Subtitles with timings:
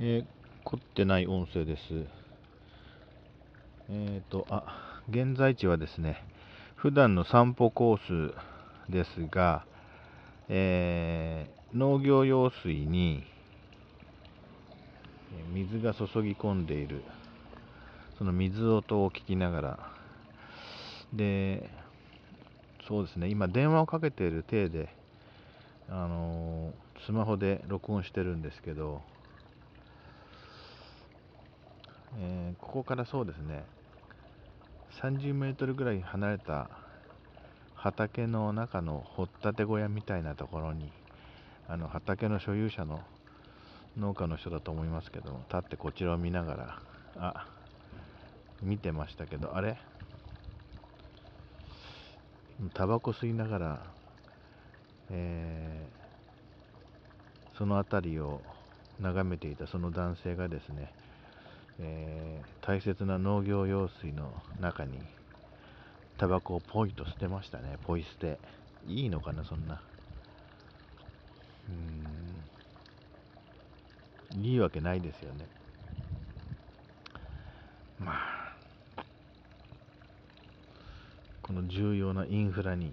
[0.00, 0.24] えー、
[0.62, 1.80] 凝ってない音声です。
[3.90, 6.22] えっ、ー、と、あ、現在地はですね、
[6.76, 9.64] 普段の散歩コースですが、
[10.48, 13.24] えー、農業用水に
[15.52, 17.02] 水が注ぎ込んでいる、
[18.18, 19.78] その水音を聞きながら、
[21.12, 21.70] で、
[22.86, 24.94] そうですね、今電話をかけている体で、
[25.88, 26.72] あの
[27.04, 29.02] スマホで録音してるんですけど、
[32.16, 33.64] えー、ここからそうですね、
[35.02, 36.70] 30メートルぐらい離れた
[37.74, 40.90] 畑の中の掘ったて小屋みたいなところに、
[41.68, 43.00] あの畑の所有者の
[43.96, 46.78] 農家の人だと思いますけども、立ってこちらを見ながら、
[47.16, 47.46] あ、
[48.62, 49.76] 見てましたけど、あれ？
[52.74, 53.82] タバコ吸いながら、
[55.10, 58.40] えー、その辺りを
[59.00, 60.92] 眺めていたその男性がですね、
[61.80, 64.98] えー、大切な農業用水の中に
[66.18, 68.38] タバコをポイと捨てましたね、ポイ捨て。
[68.88, 69.80] いいのかな、そんな。
[74.34, 74.42] うん。
[74.42, 75.46] いいわけないですよね。
[78.00, 78.12] ま
[78.96, 79.02] あ、
[81.42, 82.92] この重要なインフラに、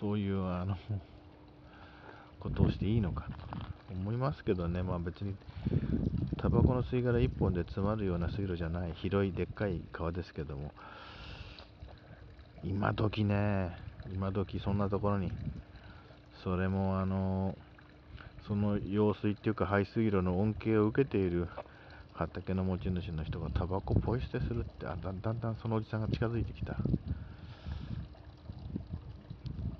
[0.00, 0.76] そういうあの
[2.40, 3.28] ことをしていいのか
[3.88, 5.34] と思いますけどね、まあ別に
[6.44, 8.92] タバコの吸い殻1本で詰まるような水路じゃない。
[8.96, 10.72] 広いでっかい川ですけども。
[12.62, 13.74] 今時ね
[14.12, 15.32] 今時そんなところに。
[16.42, 17.56] それもあの
[18.46, 21.48] その用水っていうか排水路の恩恵を受けている。
[22.12, 26.76] 畑の持ち主の人がタバコポイ捨てするってあだんだんだんそのおじさんが近づいてきた。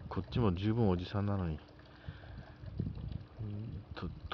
[0.09, 1.59] こっちも十分おじさんなのに。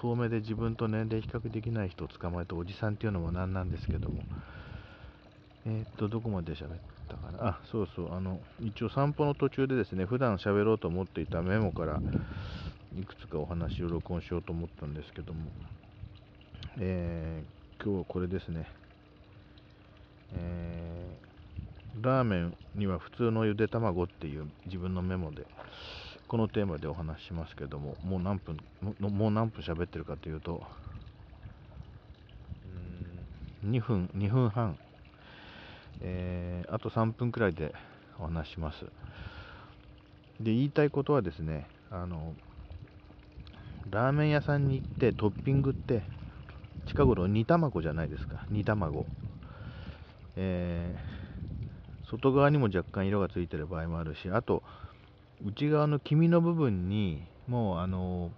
[0.01, 4.23] 遠目で自分と年齢比較できない人を捕まえておじさんっていうのもなんなんですけども、
[5.67, 7.49] え、っと、どこまで喋ったかな。
[7.49, 12.01] あ、そうそう、あの、一応散歩の途中でですね、普段喋ろうと思っていたメモから
[12.99, 15.41] いくつかお話を録音しようと思ったんですけども、
[16.79, 18.67] えー、今日はこれですね、
[20.33, 25.47] えー、ラーメンには普通のゆで卵っていう自分のメモで、
[26.31, 28.57] このテーマでお話ししますけども、もう何分、
[29.01, 30.63] もう何分喋ってるかというと、
[33.65, 34.79] 2分、2分半、
[36.01, 37.75] えー、あと3分くらいで
[38.21, 38.85] お話します。
[40.39, 42.33] で、言いたいことはですね、あの、
[43.91, 46.05] ラーメン屋さんに行ってトッピングって、
[46.87, 49.05] 近頃煮卵じゃないですか、煮卵。
[50.37, 54.63] えー、外側にも若干色がついてる場合もあるし、あと、
[55.45, 58.31] 内側の黄身の部分にもうあの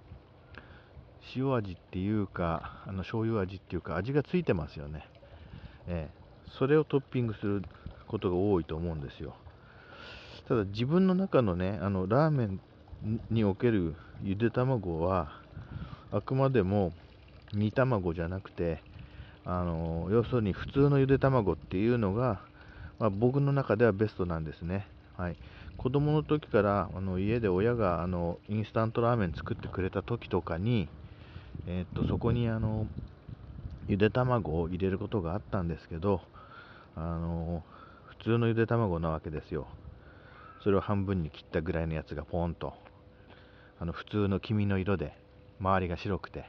[1.36, 5.06] 塩味っていうかあの醤油味っていうか味がついてますよね、
[5.86, 7.62] えー、それをトッピングする
[8.06, 9.34] ことが多いと思うんですよ。
[10.48, 12.60] ただ自分の中のねあのラーメン
[13.30, 15.40] におけるゆで卵は
[16.10, 16.92] あくまでも
[17.52, 18.82] 煮卵じゃなくて
[19.44, 22.40] あの要するに普通のゆで卵っていうのが、
[22.98, 24.86] まあ、僕の中ではベストなんですね。
[25.16, 25.36] はい、
[25.76, 30.88] 子供の時からあの家で親があのインスタントラーメン作ってくれた時とかに、
[31.66, 32.86] えー、っとそこにあの
[33.88, 36.20] ゆで卵を入れることがあったんですけど
[36.94, 37.64] あの
[38.06, 39.66] 普通のゆで卵なわけですよ。
[40.62, 42.74] それを半分に切ったぐらいのやつがポンと
[43.80, 45.16] あの普通の黄身の色で
[45.60, 46.44] 周りが白くて。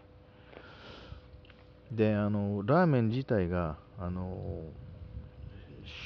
[1.91, 4.63] であのラーメン自体があの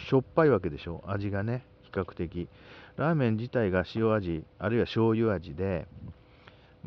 [0.07, 1.03] しょっぱいわけでしょ？
[1.07, 1.63] 味がね。
[1.87, 2.47] 比較的。
[2.97, 5.87] ラーメン自体が塩味あるいは醤油味で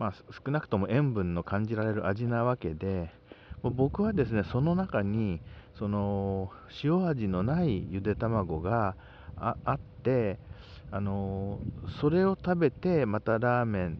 [0.01, 3.11] まあ、少なくとも塩分の感じられる味なわけで
[3.63, 5.43] 僕はですねその中に
[5.79, 6.51] その
[6.83, 8.97] 塩味のないゆで卵が
[9.37, 10.39] あって
[10.91, 11.61] あの
[12.01, 13.99] それを食べてまたラーメン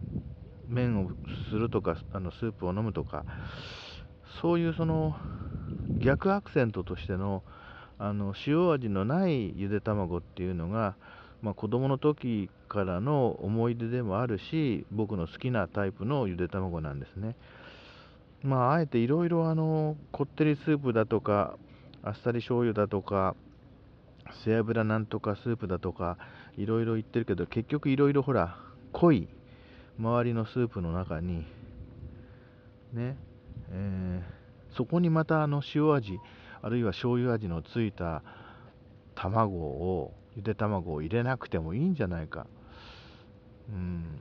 [0.67, 1.11] 麺を
[1.49, 3.25] するとかあのスープを飲むとか
[4.41, 5.15] そういうその
[5.99, 7.43] 逆アクセントとしての
[8.03, 10.95] あの塩味のないゆで卵っていうのが、
[11.43, 17.35] まあ、子供の時からの思い出でもあるし僕の好きなタイプのゆで卵なんですね。
[18.41, 21.59] まあ、あえていろいろあのこってりスープだとか
[22.01, 23.35] あっさり醤油だとか
[24.43, 26.17] 背脂なんとかスープだとか
[26.57, 28.57] いろいろ言ってるけど結局いろいろほら
[28.93, 29.27] 濃い
[29.99, 31.45] 周りのスープの中に
[32.93, 33.15] ね、
[33.69, 36.19] えー、そこにまたあの塩味
[36.61, 38.23] あるいは醤油味のついた
[39.15, 42.47] 卵をゆで卵を入れなくてもいいんじゃないか、
[43.69, 44.19] うん、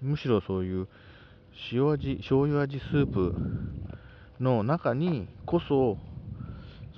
[0.00, 0.88] むしろそういう
[1.72, 3.34] 塩味醤油味スープ
[4.40, 5.98] の中にこそ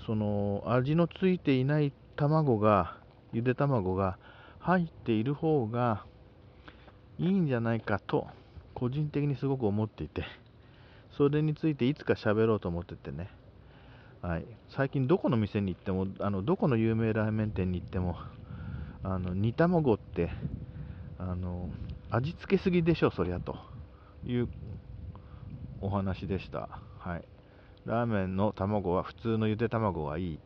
[0.07, 2.97] その味のついていない卵が
[3.33, 4.19] ゆで卵が
[4.59, 6.05] 入っている方が
[7.19, 8.27] いいんじゃないかと
[8.75, 10.25] 個人的にすごく思っていて。
[11.21, 13.29] それについていつか喋ろうと思っててね、
[14.23, 18.17] はい、最近どこの店に行ってもあのどこの有名ラーメン店に行っても
[19.03, 20.31] あの煮卵って
[21.19, 21.71] あの
[22.11, 23.57] 味付けすぎでしょそりゃと
[24.27, 24.49] いう
[25.81, 26.69] お話でした。
[26.99, 27.25] はい。
[27.87, 30.41] ラーメンの卵は普通のゆで卵がいい。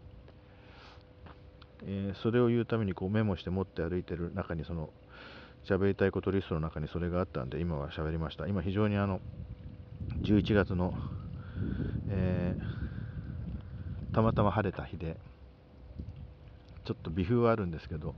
[1.87, 4.91] えー、それを言うためにこうメモして持って歩いてる中にその
[5.65, 8.47] 喋りたいことリストの中にそれがあったんで今は喋りました。
[8.47, 9.21] 今非常にあの
[10.23, 10.95] 11月の、
[12.09, 12.84] えー、
[14.15, 15.17] たまたま晴れた日で
[16.85, 18.15] ちょっと微風はあるんですけど、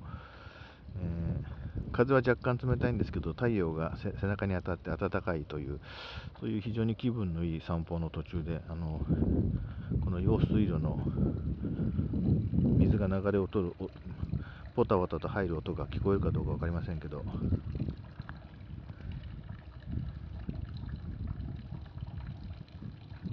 [1.01, 5.81] えー風は若干冷たいんですけど太陽が背中に当たって暖かいという
[6.41, 9.01] そういう非常に気分のいい散歩の途中であの
[10.05, 10.99] この用水路の
[12.79, 13.75] 水が流れを取る
[14.75, 17.25] ポタポタと入る音が聞こえるかどうか分かりませんけど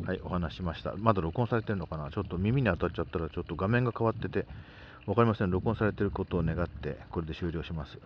[0.05, 0.95] はい、お話しました。
[0.97, 2.11] まだ録音されてるのかな？
[2.11, 4.45] ちょっと耳に当たっちゃったら、ちょっと画面が変わってて、
[5.05, 5.49] 分かりません。
[5.49, 7.97] 録音されてることを願って、これで終了します。